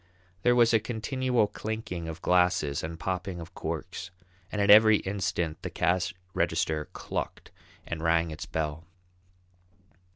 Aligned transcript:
There 0.41 0.55
was 0.55 0.73
a 0.73 0.79
continual 0.79 1.45
clinking 1.45 2.07
of 2.07 2.23
glasses 2.23 2.81
and 2.81 2.99
popping 2.99 3.39
of 3.39 3.53
corks, 3.53 4.09
and 4.51 4.59
at 4.59 4.71
every 4.71 4.97
instant 4.97 5.61
the 5.61 5.69
cash 5.69 6.11
register 6.33 6.85
clucked 6.91 7.51
and 7.85 8.01
rang 8.01 8.31
its 8.31 8.47
bell. 8.47 8.85